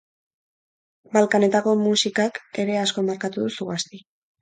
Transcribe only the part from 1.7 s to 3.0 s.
musikak ere